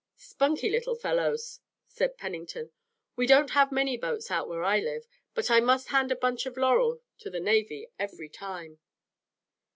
[0.17, 2.71] "Spunky little fellows," said Pennington.
[3.15, 6.47] "We don't have many boats out where I live, but I must hand a bunch
[6.47, 8.79] of laurel to the navy every time."